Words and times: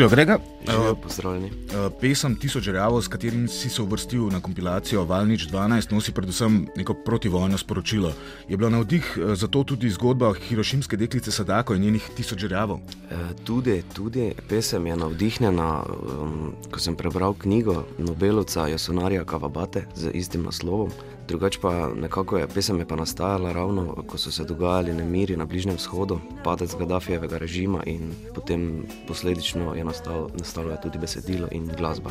Živijo, 0.00 0.10
Grega. 0.10 0.38
Živijo, 0.70 0.94
pozdravljeni. 0.94 1.46
Uh, 1.46 1.92
pesem 2.00 2.36
Tisoč 2.36 2.64
žrjavov, 2.64 3.02
s 3.02 3.08
katerim 3.08 3.48
si 3.48 3.68
se 3.68 3.82
uvrstil 3.82 4.30
na 4.32 4.40
kompilacijo 4.40 5.04
Valnič 5.04 5.48
12, 5.48 5.92
nosi 5.92 6.12
predvsem 6.12 6.66
neko 6.76 6.94
protivojno 6.94 7.58
sporočilo. 7.58 8.12
Je 8.48 8.56
bila 8.56 8.70
navdih 8.70 9.18
uh, 9.18 9.34
za 9.34 9.48
to 9.48 9.64
tudi 9.64 9.90
zgodba 9.90 10.32
hirošimske 10.48 10.96
deklice 10.96 11.30
Sadako 11.30 11.74
in 11.74 11.82
njenih 11.82 12.08
tisoč 12.16 12.38
žrjavov? 12.38 12.76
Uh, 12.76 13.18
tudi, 13.44 13.82
tudi 13.92 14.32
pesem 14.48 14.86
je 14.86 14.96
navdihnjena, 14.96 15.82
um, 15.82 16.54
ko 16.70 16.80
sem 16.80 16.96
prebral 16.96 17.34
knjigo 17.34 17.84
Nobelovca 17.98 18.68
Jasonarja 18.72 19.24
Kavabate 19.24 19.84
z 19.94 20.10
istim 20.14 20.48
naslovom. 20.48 20.88
Drugač 21.30 21.62
pa 21.62 21.94
nekako 21.94 22.42
je 22.42 22.46
pesem 22.50 22.78
je 22.82 22.86
pa 22.90 22.96
nastajala 22.98 23.52
ravno, 23.52 24.02
ko 24.06 24.18
so 24.18 24.32
se 24.34 24.44
dogajali 24.44 24.94
nemiri 24.94 25.36
na 25.36 25.46
Bližnjem 25.46 25.76
vzhodu, 25.78 26.18
padec 26.44 26.74
Gaddafijevega 26.74 27.38
režima 27.38 27.86
in 27.86 28.10
potem 28.34 28.82
posledično 29.06 29.74
je 29.74 29.84
nastal, 29.84 30.26
nastalo 30.34 30.74
tudi 30.82 30.98
besedilo 30.98 31.46
in 31.54 31.70
glasba. 31.78 32.10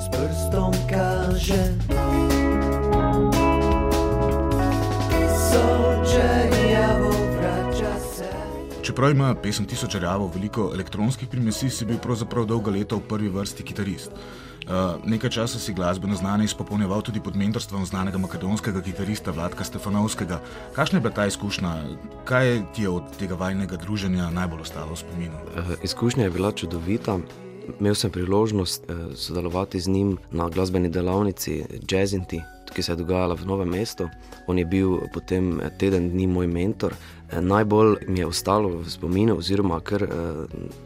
S 0.00 0.08
prstom 0.08 0.72
kaže. 0.88 1.60
Čeprav 8.82 9.10
ima 9.10 9.34
pesem 9.38 9.66
Tisoč 9.66 9.92
žrjavov 9.94 10.32
veliko 10.34 10.64
elektronskih 10.74 11.28
primesi, 11.30 11.68
si 11.70 11.86
bil 11.86 12.00
pravzaprav 12.02 12.48
dolga 12.50 12.72
leta 12.74 12.96
v 12.98 13.04
prvi 13.06 13.28
vrsti 13.30 13.62
kitarist. 13.62 14.10
Uh, 14.10 14.98
nekaj 15.06 15.30
časa 15.36 15.60
si 15.62 15.74
glasbeno 15.74 16.16
znanje 16.18 16.48
izpopolnjeval 16.50 17.02
tudi 17.02 17.20
pod 17.22 17.36
mentorstvom 17.38 17.86
znanega 17.86 18.18
makedonskega 18.18 18.82
kitarista 18.82 19.30
Vladka 19.30 19.64
Stefanovskega. 19.64 20.40
Kakšna 20.74 20.98
je 20.98 21.02
bila 21.02 21.14
ta 21.14 21.26
izkušnja? 21.30 21.72
Kaj 22.24 22.58
ti 22.74 22.82
je 22.82 22.90
od 22.90 23.14
tega 23.18 23.38
vajnega 23.38 23.78
druženja 23.78 24.30
najbolj 24.34 24.66
ostalo 24.66 24.96
v 24.96 24.98
spominu? 24.98 25.38
Uh, 25.54 25.72
izkušnja 25.82 26.24
je 26.24 26.30
bila 26.30 26.52
čudovita. 26.52 27.20
Imel 27.78 27.94
sem 27.94 28.10
priložnost 28.10 28.90
uh, 28.90 29.14
sodelovati 29.14 29.80
z 29.80 29.94
njim 29.94 30.18
na 30.30 30.48
glasbeni 30.48 30.90
delavnici 30.90 31.62
Jazzinti, 31.90 32.42
ki 32.72 32.82
se 32.82 32.92
je 32.92 32.96
dogajala 32.96 33.34
v 33.34 33.46
Novem 33.46 33.68
mestu. 33.68 34.08
On 34.46 34.58
je 34.58 34.64
bil 34.64 34.98
potem 35.12 35.60
teden 35.78 36.10
dni 36.10 36.26
moj 36.26 36.46
mentor. 36.46 36.94
Najbolj 37.32 37.96
mi 38.08 38.20
je 38.20 38.26
ostalo 38.26 38.68
v 38.68 38.90
spominu, 38.90 39.38
oziroma 39.38 39.80
kar 39.80 40.02
eh, 40.02 40.08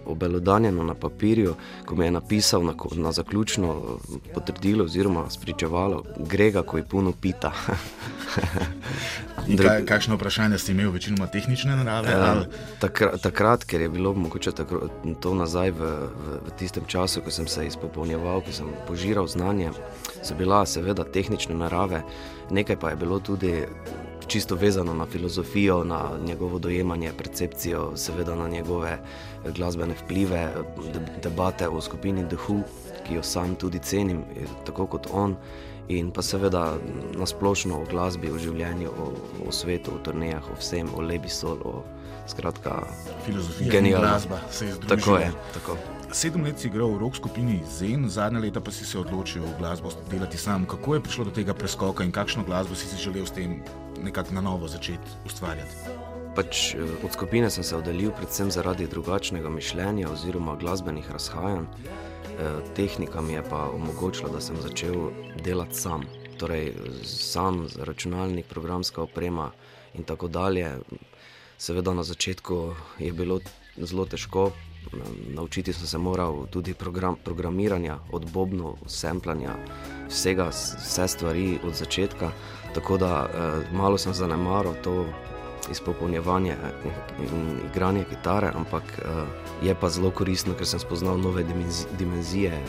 obelodanjeno 0.06 0.84
na 0.84 0.94
papirju, 0.94 1.54
ko 1.84 1.96
mi 1.96 2.04
je 2.04 2.10
napisal 2.10 2.62
na, 2.62 2.74
na 2.94 3.12
zaključno 3.12 3.98
potrdilo, 4.34 4.84
oziroma 4.84 5.30
spričevalo, 5.30 6.04
grega, 6.18 6.62
ko 6.62 6.76
je 6.76 6.84
puno 6.84 7.12
pita. 7.12 7.52
Kaj, 9.62 9.84
kakšno 9.86 10.16
vprašanje 10.16 10.58
si 10.58 10.72
imel, 10.72 10.90
večinoma 10.90 11.26
tehnične 11.30 11.76
narave? 11.76 12.10
Eh, 12.10 12.46
takrat, 12.80 13.20
takrat, 13.22 13.64
ker 13.64 13.80
je 13.80 13.88
bilo 13.88 14.14
mogoče 14.14 14.52
tako, 14.52 14.88
to 15.20 15.34
nazaj 15.34 15.70
v, 15.70 15.78
v, 15.80 16.38
v 16.46 16.54
tistem 16.58 16.84
času, 16.86 17.22
ko 17.22 17.30
sem 17.30 17.46
se 17.46 17.66
izpopolnjeval, 17.66 18.42
ko 18.42 18.52
sem 18.52 18.72
požiral 18.88 19.28
znanje, 19.30 19.70
so 20.22 20.34
bila 20.34 20.64
seveda 20.66 21.04
tehnične 21.04 21.54
narave, 21.54 22.02
nekaj 22.50 22.80
pa 22.80 22.90
je 22.90 22.96
bilo 22.96 23.20
tudi 23.20 23.54
čisto 24.26 24.54
vezano 24.54 24.94
na 24.94 25.06
filozofijo, 25.06 25.84
na 25.84 26.10
njegovo 26.26 26.58
dojemanje, 26.58 27.12
percepcijo, 27.18 27.92
seveda 27.96 28.34
na 28.34 28.48
njegove 28.48 28.98
glasbene 29.56 29.94
vplive, 29.94 30.48
debate 31.22 31.68
o 31.68 31.80
skupini 31.80 32.28
The 32.28 32.36
Who, 32.36 32.62
ki 33.06 33.20
jo 33.20 33.22
sam 33.22 33.54
tudi 33.54 33.78
cenim, 33.78 34.24
tako 34.66 34.86
kot 34.96 35.10
on. 35.12 35.36
In 35.88 36.10
pa 36.10 36.22
seveda 36.22 36.78
na 37.14 37.26
splošno 37.26 37.76
o 37.78 37.84
glasbi, 37.86 38.30
o 38.34 38.38
življenju, 38.42 38.90
o, 38.90 39.10
o 39.46 39.52
svetu, 39.54 39.94
o 39.94 40.00
turnejah, 40.02 40.48
o 40.50 40.56
vsem, 40.58 40.90
o 40.90 41.04
lebi 41.04 41.30
sol, 41.30 41.62
o 41.62 41.84
skratka, 42.26 42.80
filozofiji. 43.26 43.70
Genialna 43.70 44.08
glasba 44.08 44.40
se 44.50 44.66
je 44.66 44.74
združila. 44.74 44.96
Tako 44.96 45.18
je. 45.18 45.30
Tako. 45.54 45.76
Sedem 46.12 46.44
let 46.46 46.58
si 46.58 46.68
igral 46.70 46.90
v 46.94 47.02
rock 47.02 47.18
skupini 47.18 47.60
Zen, 47.66 48.06
zadnja 48.10 48.40
leta 48.40 48.60
pa 48.62 48.70
si 48.70 48.86
se 48.86 48.98
odločil 48.98 49.42
glasbo 49.58 49.90
delati 50.10 50.38
sam. 50.38 50.66
Kako 50.66 50.94
je 50.94 51.02
prišlo 51.02 51.24
do 51.24 51.30
tega 51.34 51.54
preskoka 51.54 52.04
in 52.04 52.12
kakšno 52.14 52.44
glasbo 52.46 52.74
si 52.74 52.86
si 52.86 52.98
želel 52.98 53.26
s 53.26 53.34
tem 53.34 53.62
nekako 54.02 54.34
na 54.34 54.40
novo 54.40 54.68
začeti 54.68 55.18
ustvarjati? 55.26 55.74
Pač, 56.36 56.74
eh, 56.74 56.78
od 57.04 57.12
skupine 57.12 57.50
sem 57.50 57.64
se 57.64 57.76
oddaljil 57.76 58.10
predvsem 58.10 58.50
zaradi 58.50 58.86
drugačnega 58.86 59.50
mišljenja 59.50 60.10
oziroma 60.10 60.56
glasbenih 60.56 61.10
razhajanj. 61.10 61.66
Eh, 62.38 62.74
tehnika 62.74 63.20
mi 63.20 63.32
je 63.32 63.42
pa 63.50 63.70
omogočila, 63.70 64.28
da 64.28 64.40
sem 64.40 64.56
začel 64.60 64.94
delati 65.44 65.74
sam. 65.74 66.02
Torej, 66.38 66.72
sam 67.04 67.66
računalnik, 67.78 68.46
programska 68.46 69.02
oprema 69.02 69.50
in 69.94 70.04
tako 70.04 70.28
dalje. 70.28 70.70
Seveda 71.58 71.94
na 71.94 72.02
začetku 72.02 72.74
je 72.98 73.12
bilo 73.12 73.40
zelo 73.76 74.04
težko, 74.04 74.50
naučiti 75.28 75.72
sem 75.72 75.86
se 75.86 75.98
moral 75.98 76.46
tudi 76.50 76.74
program, 76.74 77.16
programiranja, 77.24 77.98
od 78.12 78.30
bobnov, 78.30 78.76
semplanja, 78.86 79.56
vsega, 80.08 80.50
vse 80.52 81.08
stvari 81.08 81.58
od 81.64 81.74
začetka. 81.74 82.30
Tako 82.74 82.96
da 82.96 83.28
eh, 83.28 83.74
malo 83.76 83.98
sem 83.98 84.14
zanemaral 84.14 84.74
to 84.84 85.06
izpopolnjevanje 85.70 86.56
in 87.18 87.60
igranje 87.70 88.04
kitare, 88.04 88.52
ampak 88.54 88.82
eh, 88.98 89.24
je 89.62 89.74
pa 89.74 89.88
zelo 89.88 90.10
koristno, 90.10 90.54
ker 90.54 90.66
sem 90.66 90.80
spoznal 90.80 91.18
nove 91.18 91.44
dimenzije 91.98 92.52
eh, 92.52 92.64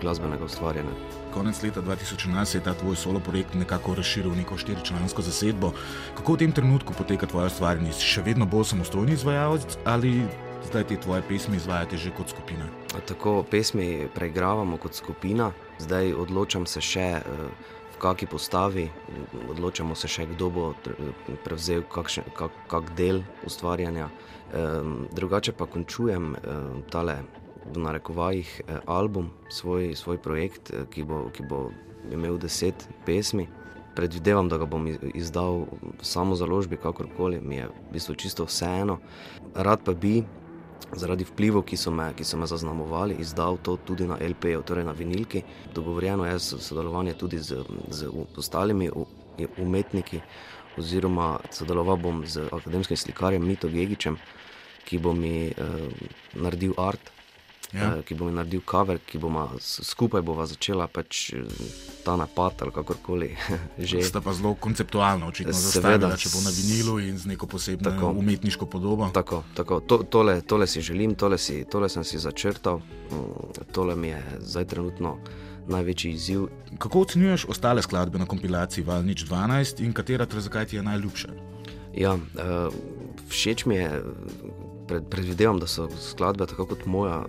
glasbenega 0.00 0.44
ustvarjanja. 0.44 0.94
Konec 1.34 1.62
leta 1.62 1.82
2011 1.82 2.44
se 2.44 2.58
je 2.58 2.64
ta 2.64 2.74
tvoj 2.74 2.96
solo 2.96 3.20
projekt 3.20 3.54
nekako 3.54 3.94
razširil 3.94 4.30
v 4.30 4.42
neko 4.42 4.58
štiričlansko 4.58 5.22
zasedbo. 5.22 5.72
Kako 6.16 6.32
v 6.32 6.38
tem 6.44 6.52
trenutku 6.52 6.94
poteka 6.98 7.26
tvoje 7.26 7.52
ustvarjanje? 7.52 7.92
Si 7.92 8.06
še 8.06 8.22
vedno 8.22 8.46
bolj 8.46 8.72
samostojni 8.74 9.16
izvajalec 9.16 9.78
ali 9.84 10.22
zdaj 10.68 10.84
te 10.90 10.96
tvoje 10.96 11.22
pesmi 11.28 11.56
izvajate 11.56 11.96
že 11.96 12.10
kot 12.16 12.28
skupina? 12.28 12.68
Tako 13.08 13.42
pesmi 13.50 14.08
preigravamo 14.14 14.76
kot 14.76 14.94
skupina, 14.94 15.52
zdaj 15.78 16.12
odločam 16.12 16.66
se 16.66 16.80
še. 16.80 17.08
Uh, 17.22 17.80
kakšni 18.02 18.28
postavi, 18.28 18.88
odločamo 19.50 19.94
se 19.94 20.10
še, 20.10 20.26
kdo 20.34 20.50
bo 20.50 20.64
prevzel 21.44 21.86
kakšen, 21.86 22.32
kak, 22.36 22.56
kak 22.70 22.90
del 22.98 23.22
ustvarjanja. 23.46 24.10
Um, 24.52 25.06
drugače 25.14 25.54
pa 25.56 25.64
končujem 25.70 26.34
um, 26.34 26.82
tale, 26.92 27.22
v 27.64 27.78
narekovajih, 27.78 28.60
eh, 28.66 28.80
album, 28.86 29.30
svoj, 29.48 29.94
svoj 29.94 30.18
projekt, 30.18 30.70
eh, 30.70 30.86
ki 30.90 31.04
bo, 31.04 31.30
ki 31.32 31.42
bo 31.42 31.70
imel 32.10 32.38
deset 32.38 32.88
pesmi. 33.06 33.48
Predvidevam, 33.94 34.48
da 34.48 34.56
ga 34.58 34.64
bom 34.64 34.88
izdal 35.14 35.66
samo 36.00 36.34
založbi, 36.34 36.76
kakorkoli, 36.76 37.40
mi 37.40 37.56
je 37.56 37.66
v 37.68 37.92
bistvu 37.92 38.14
čisto 38.14 38.44
vseeno. 38.44 38.98
Rad 39.54 39.84
pa 39.84 39.92
bi, 39.92 40.24
zaradi 40.96 41.24
vplivov, 41.24 41.64
ki 41.64 41.76
so 41.76 41.90
me, 41.90 42.12
ki 42.16 42.24
so 42.24 42.36
me 42.36 42.46
zaznamovali, 42.46 43.16
izdal 43.20 43.58
to 43.62 43.76
tudi 43.76 44.06
na 44.06 44.18
LP-ju, 44.20 44.62
torej 44.62 44.84
na 44.84 44.92
vinilki. 44.92 45.42
Dogovorjeno 45.74 46.26
je 46.26 46.38
sodelovanje 46.38 47.14
tudi 47.14 47.38
z, 47.38 47.62
z 47.90 48.10
ostalimi 48.36 48.90
umetniki, 49.58 50.20
oziroma 50.78 51.38
sodeloval 51.50 51.96
bom 51.96 52.22
z 52.26 52.48
akademskim 52.52 52.96
slikarjem 52.96 53.46
Mito 53.46 53.68
Gigičem, 53.68 54.16
ki 54.84 54.98
bo 54.98 55.12
mi 55.12 55.48
eh, 55.48 55.54
naredil 56.34 56.74
art 56.76 57.12
ja. 57.72 57.98
Eh, 57.98 58.02
ki 58.02 58.14
bo 58.14 58.28
mi 58.28 58.32
naredil 58.32 58.60
kaver, 58.66 58.98
ki 59.06 59.18
bomo 59.18 59.46
skupaj 59.60 60.22
bova 60.22 60.46
začela 60.46 60.86
pač 60.92 61.32
eh, 61.32 61.60
ta 62.04 62.16
napad 62.16 62.62
ali 62.64 62.74
kakorkoli. 62.74 63.30
Ste 64.08 64.20
pa 64.20 64.34
zelo 64.36 64.54
konceptualno, 64.54 65.28
očitno, 65.32 65.54
zastavljeni, 65.56 66.18
če 66.18 66.32
bo 66.34 66.42
na 66.44 66.52
vinilu 66.56 66.98
in 67.00 67.18
z 67.18 67.32
neko 67.32 67.46
posebno 67.46 67.90
tako, 67.90 68.12
umetniško 68.18 68.66
podobo. 68.66 69.08
Tako, 69.14 69.42
tako. 69.54 69.80
To, 69.80 70.02
tole, 70.02 70.40
tole 70.40 70.66
si 70.66 70.82
želim, 70.82 71.14
tole, 71.14 71.38
si, 71.38 71.64
tole 71.64 71.88
sem 71.88 72.04
si 72.04 72.18
začrtal, 72.18 72.78
mm, 72.78 73.64
tole 73.72 73.96
mi 73.96 74.12
je 74.12 74.22
zdaj 74.40 74.68
trenutno. 74.74 75.16
Največji 75.62 76.10
izziv. 76.10 76.48
Kako 76.82 77.04
ocenjuješ 77.04 77.44
ostale 77.48 77.82
skladbe 77.86 78.18
na 78.18 78.26
kompilaciji 78.26 78.82
Valnič 78.84 79.22
12 79.28 79.84
in 79.84 79.92
katera 79.94 80.26
zakaj 80.26 80.66
ti 80.66 80.76
je 80.76 80.82
najljubša? 80.82 81.28
Ja, 81.94 82.16
uh, 82.16 82.74
všeč 83.28 83.64
mi 83.70 83.76
je, 83.76 84.02
pred, 84.88 85.06
predvidevam, 85.10 85.60
da 85.60 85.66
so 85.66 85.88
skladbe, 86.00 86.46
tako 86.46 86.66
kot 86.72 86.86
moja, 86.86 87.22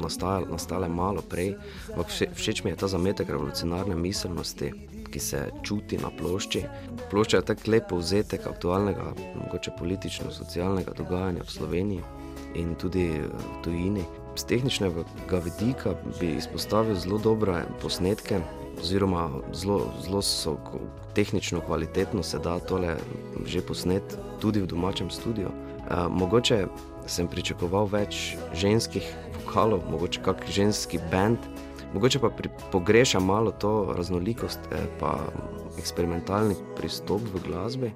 nastajale, 0.00 0.46
nastale 0.50 0.88
malo 0.88 1.22
prej. 1.22 1.54
Ampak 1.92 2.12
všeč 2.34 2.64
mi 2.64 2.70
je 2.70 2.76
ta 2.76 2.88
zametek 2.88 3.28
revolucionarne 3.28 3.94
miselnosti, 3.94 4.72
ki 5.10 5.20
se 5.20 5.50
čuti 5.62 5.98
na 5.98 6.10
plošči. 6.10 6.64
Plošča 7.10 7.36
je 7.36 7.48
tako 7.50 7.70
lepo 7.70 7.98
vzetek 7.98 8.46
aktualnega, 8.46 9.12
mogoče 9.34 9.74
politično-socialnega 9.78 10.94
dogajanja 10.96 11.42
v 11.42 11.50
Sloveniji 11.50 12.02
in 12.54 12.74
tudi 12.74 13.10
v 13.20 13.62
tujini. 13.64 14.04
Z 14.36 14.46
tehničnega 14.46 15.04
vidika 15.44 15.94
bi 16.20 16.36
izpostavil 16.38 16.94
zelo 16.94 17.18
dobre 17.18 17.64
posnetke. 17.82 18.40
Oziroma, 18.80 19.28
zelo, 19.52 20.22
so 20.22 20.56
tehnično 21.14 21.60
kvalitetno 21.60 22.22
se 22.22 22.38
da 22.38 22.58
tole 22.58 22.96
že 23.46 23.60
posnet 23.60 24.16
tudi 24.40 24.60
v 24.60 24.66
domačem 24.66 25.10
studiu. 25.10 25.48
E, 25.48 26.08
mogoče 26.08 26.66
sem 27.06 27.28
pričakoval 27.28 27.90
več 27.90 28.36
ženskih 28.54 29.04
vokalov, 29.50 29.80
mogoče 29.90 30.20
kak 30.22 30.44
ženski 30.48 30.98
bend, 31.10 31.38
mogoče 31.94 32.18
pa 32.18 32.30
pri, 32.30 32.48
pogrešam 32.72 33.24
malo 33.26 33.50
to 33.50 33.92
raznolikost 33.96 34.60
in 34.70 34.78
eh, 34.78 35.78
eksperimentalni 35.78 36.54
pristop 36.76 37.20
v 37.34 37.40
glasbi, 37.46 37.92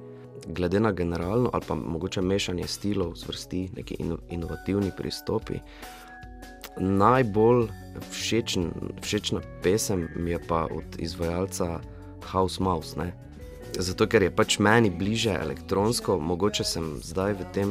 glede 0.46 0.80
na 0.80 0.92
generalno 0.92 1.50
ali 1.52 1.62
pa 1.68 1.74
mogoče 1.74 2.22
mešanje 2.22 2.66
stilov, 2.66 3.14
zvrsti, 3.16 3.70
neki 3.76 3.96
ino, 3.98 4.18
inovativni 4.30 4.90
pristopi. 4.96 5.60
najbolj 6.80 7.68
všečen, 8.10 8.72
všečna 9.02 9.40
pesem 9.62 10.08
mi 10.16 10.30
je 10.30 10.38
pa 10.48 10.66
od 10.66 10.98
izvajalca 10.98 11.80
House 12.32 12.62
Mouse. 12.62 12.98
Ne? 12.98 13.12
Zato, 13.78 14.06
ker 14.06 14.22
je 14.22 14.30
pač 14.30 14.58
meni 14.62 14.90
bliže 14.90 15.34
elektronsko, 15.34 16.18
mogoče 16.20 16.64
sem 16.64 16.98
zdaj 17.02 17.34
v 17.40 17.46
tem 17.54 17.70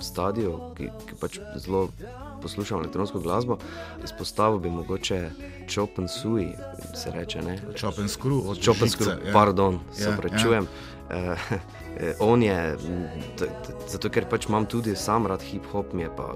stadiju, 0.00 0.72
ki, 0.78 0.88
ki 1.08 1.18
pač 1.20 1.38
zelo 1.60 1.88
poslušam 2.42 2.80
elektronsko 2.80 3.20
glasbo, 3.20 3.58
izpostavil 4.04 4.58
bi 4.58 4.70
mogoče 4.70 5.30
Chopin 5.68 6.08
Sui, 6.08 6.48
se 6.94 7.12
reče. 7.14 7.42
Chopin 7.78 8.08
Screw, 8.08 8.48
od 8.48 8.64
Chopin 8.64 8.88
Screw, 8.88 9.12
ja. 9.12 9.32
pardon, 9.32 9.80
se 9.92 10.08
ja, 10.08 10.16
prečujem. 10.16 10.66
Ja. 11.10 11.36
Uh, 11.36 11.38
on 12.32 12.42
je, 12.42 12.56
zato 13.92 14.08
ker 14.08 14.24
pač 14.30 14.48
imam 14.48 14.66
tudi 14.66 14.96
sam 14.96 15.26
rad 15.28 15.44
hip-hop, 15.44 15.92
mi 15.92 16.06
je 16.06 16.12
pa 16.16 16.32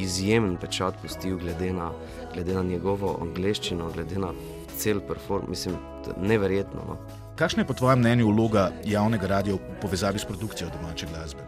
izjemen 0.00 0.56
pečat 0.56 0.96
pustil, 1.02 1.36
glede 1.38 1.72
na, 1.72 1.90
glede 2.34 2.54
na 2.54 2.62
njegovo 2.62 3.18
angliščino, 3.20 3.90
glede 3.94 4.18
na 4.18 4.32
cel 4.76 5.00
perform, 5.04 5.50
mislim, 5.50 5.76
neverjetno. 6.16 6.86
No. 6.88 7.19
Kakšna 7.40 7.62
je 7.62 7.66
po 7.66 7.74
tvojem 7.74 7.98
mnenju 7.98 8.26
vloga 8.28 8.68
javnega 8.84 9.26
radia 9.26 9.54
v 9.54 9.76
povezavi 9.80 10.18
s 10.18 10.28
produkcijo 10.28 10.68
domače 10.76 11.06
glasbe? 11.08 11.40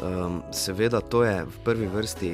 Um, 0.00 0.40
seveda, 0.52 1.00
to 1.00 1.20
je 1.24 1.42
v 1.44 1.58
prvi 1.64 1.86
vrsti 1.86 2.30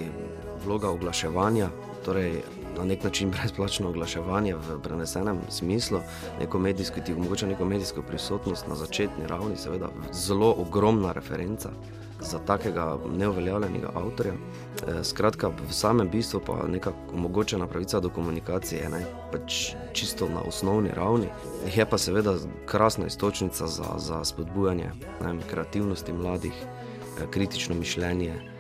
vloga 0.62 0.92
oglaševanja, 0.94 1.68
torej 2.04 2.38
na 2.78 2.84
nek 2.84 3.02
način 3.02 3.30
brezplačno 3.34 3.88
oglaševanje 3.90 4.54
v 4.54 4.78
prenesenem 4.82 5.40
smislu, 5.50 6.04
neko 6.38 6.58
medijsko, 6.58 7.00
ti 7.00 7.18
omogoča 7.18 7.50
neko 7.50 7.64
medijsko 7.64 8.02
prisotnost 8.02 8.68
na 8.70 8.78
začetni 8.78 9.26
ravni, 9.26 9.56
seveda 9.56 9.90
zelo 10.12 10.54
ogromna 10.58 11.12
referenca 11.12 11.74
za 12.20 12.38
takega 12.38 12.98
neuveljavljenega 13.16 13.90
avtorja. 13.94 14.32
E, 14.32 15.04
skratka, 15.04 15.48
v 15.48 15.72
samem 15.72 16.08
bistvu 16.10 16.40
pa 16.46 16.66
neka 16.68 16.92
omogočena 17.12 17.66
pravica 17.66 18.00
do 18.00 18.08
komunikacije, 18.08 18.88
ne, 18.88 19.04
pač 19.32 19.74
čisto 19.92 20.28
na 20.28 20.40
osnovni 20.40 20.90
ravni. 20.94 21.28
Je 21.76 21.86
pa 21.86 21.98
seveda 21.98 22.36
krasna 22.66 23.06
istočnica 23.06 23.66
za, 23.66 23.94
za 23.96 24.24
spodbujanje 24.24 24.90
ne, 25.24 25.36
kreativnosti 25.50 26.12
mladih, 26.12 26.54
e, 26.54 27.30
kritično 27.30 27.74
mišljenje. 27.74 28.53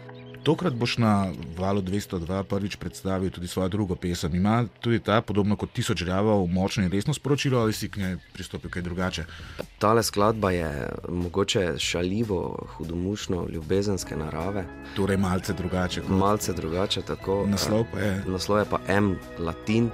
Tokrat 0.44 0.74
boš 0.74 0.98
na 0.98 1.32
valu 1.56 1.80
202 1.80 2.42
prvič 2.42 2.76
predstavil 2.76 3.30
tudi 3.30 3.48
svojo 3.48 3.68
drugo 3.68 3.96
pesem. 3.96 4.34
Ima 4.34 4.66
tudi 4.80 4.98
ta, 5.00 5.20
podobno 5.20 5.56
kot 5.56 5.72
tisoč 5.72 6.04
žrava, 6.04 6.36
močno 6.46 6.84
in 6.84 6.90
resno 6.92 7.14
sporočilo, 7.14 7.60
ali 7.60 7.72
si 7.72 7.88
k 7.88 7.96
njej 7.96 8.16
pristopil 8.32 8.70
kaj 8.70 8.82
drugače? 8.82 9.24
Tale 9.78 10.02
skladba 10.02 10.50
je 10.50 10.88
mogoče 11.08 11.78
šaljivo, 11.78 12.66
hudomušno, 12.76 13.46
ljubezenske 13.52 14.16
narave. 14.16 14.66
Torej, 14.96 15.16
malce 15.16 15.52
drugače. 15.52 16.00
Kot... 16.00 16.10
Malce 16.10 16.52
drugače, 16.52 17.02
tako. 17.02 17.46
Naslov 17.48 17.86
pa 17.92 18.00
je. 18.00 18.24
Naslov 18.26 18.58
je 18.58 18.64
pa 18.70 18.80
M, 18.88 19.16
latin. 19.38 19.90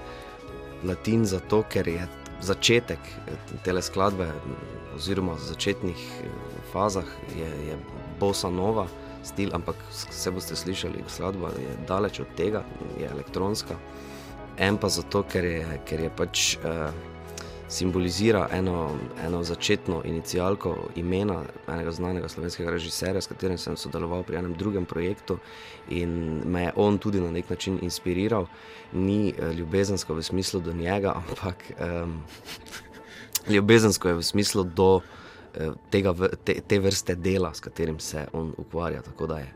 Latin 0.85 1.25
zato, 1.25 1.63
ker 1.71 1.89
je 1.89 2.09
začetek 2.43 2.99
te 3.65 3.83
skladbe, 3.83 4.33
oziroma 4.97 5.33
v 5.39 5.47
začetnih 5.47 6.03
fazah, 6.73 7.07
je, 7.39 7.47
je 7.69 7.79
bosa 8.19 8.51
nova 8.51 8.89
stil, 9.23 9.51
ampak 9.55 9.77
vse 9.91 10.31
boste 10.31 10.57
slišali, 10.57 11.05
skladba 11.09 11.53
je 11.59 11.77
daleč 11.89 12.21
od 12.21 12.35
tega, 12.37 12.65
je 13.01 13.09
elektronska. 13.11 13.77
En 14.59 14.77
pa 14.77 14.89
zato, 14.89 15.23
ker 15.23 15.45
je, 15.45 15.81
ker 15.89 16.01
je 16.05 16.11
pač 16.17 16.57
uh, 16.61 16.91
simbolizira 17.71 18.49
eno, 18.53 18.91
eno 19.25 19.43
začetno 19.47 20.03
inicijalko 20.05 20.75
imena 21.01 21.43
enega 21.69 21.93
znanega 21.93 22.29
slovenskega 22.29 22.71
režiserja, 22.71 23.21
s 23.21 23.31
katerim 23.31 23.59
sem 23.59 23.77
sodeloval 23.77 24.25
pri 24.27 24.41
enem 24.43 24.57
drugem 24.59 24.85
projektu 24.85 25.39
in 25.89 26.43
me 26.45 26.67
je 26.67 26.73
on 26.77 26.99
tudi 26.99 27.21
na 27.21 27.31
nek 27.31 27.51
način 27.51 27.79
inspiriral. 27.83 28.47
Ni 28.93 29.33
uh, 29.33 29.55
ljubezensko 29.55 30.15
v 30.15 30.23
smislu 30.23 30.61
do 30.61 30.73
njega, 30.73 31.15
ampak 31.29 31.65
um, 31.79 32.21
ljubezensko 33.49 34.09
je 34.09 34.15
v 34.15 34.23
smislu 34.23 34.65
do. 34.65 35.01
Eh, 35.01 35.21
tega, 35.91 36.15
te, 36.45 36.61
te 36.67 36.79
vrste 36.81 37.15
dela, 37.15 37.55
s 37.55 37.61
katerim 37.61 37.99
se 38.01 38.27
on 38.33 38.53
ukvarja. 38.59 39.03
Je, 39.39 39.49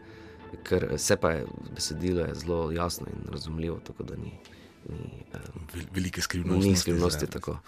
ker 0.65 0.89
vse 0.95 1.17
pa 1.21 1.31
je 1.31 1.47
besedilo 1.75 2.27
je 2.27 2.35
zelo 2.35 2.73
jasno 2.73 3.07
in 3.13 3.29
razumljivo, 3.33 3.79
tako 3.87 4.03
da 4.03 4.17
ni, 4.17 4.33
ni 4.89 5.25
um, 5.35 5.67
velike 5.93 6.21
skrivnosti. 6.21 6.69
Ni 6.69 6.77
skrivnosti 6.77 7.27
tako. 7.27 7.59